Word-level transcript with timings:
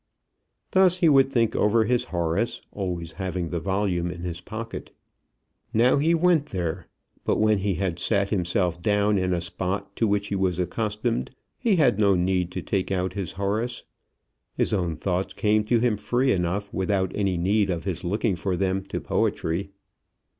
Thus 0.71 0.97
he 0.97 1.09
would 1.09 1.31
think 1.31 1.55
over 1.55 1.85
his 1.85 2.05
Horace, 2.05 2.59
always 2.71 3.11
having 3.11 3.49
the 3.51 3.59
volume 3.59 4.09
in 4.09 4.21
his 4.23 4.41
pocket. 4.41 4.89
Now 5.75 5.97
he 5.97 6.15
went 6.15 6.47
there. 6.47 6.87
But 7.23 7.37
when 7.39 7.59
he 7.59 7.75
had 7.75 7.99
sat 7.99 8.31
himself 8.31 8.81
down 8.81 9.19
in 9.19 9.31
a 9.31 9.39
spot 9.41 9.95
to 9.97 10.07
which 10.07 10.29
he 10.29 10.35
was 10.35 10.57
accustomed, 10.57 11.29
he 11.55 11.75
had 11.75 11.99
no 11.99 12.15
need 12.15 12.49
to 12.53 12.63
take 12.63 12.91
out 12.91 13.13
his 13.13 13.33
Horace. 13.33 13.83
His 14.55 14.73
own 14.73 14.95
thoughts 14.95 15.35
came 15.35 15.63
to 15.65 15.77
him 15.79 15.97
free 15.97 16.31
enough 16.31 16.73
without 16.73 17.11
any 17.13 17.37
need 17.37 17.69
of 17.69 17.83
his 17.83 18.03
looking 18.03 18.35
for 18.35 18.55
them 18.55 18.81
to 18.85 18.99
poetry. 18.99 19.69